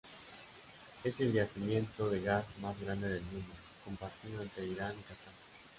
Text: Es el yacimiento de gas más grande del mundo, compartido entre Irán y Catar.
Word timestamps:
Es 1.03 1.19
el 1.19 1.31
yacimiento 1.31 2.09
de 2.09 2.23
gas 2.23 2.43
más 2.59 2.75
grande 2.81 3.07
del 3.07 3.21
mundo, 3.21 3.53
compartido 3.85 4.41
entre 4.41 4.65
Irán 4.65 4.95
y 4.99 5.03
Catar. 5.03 5.33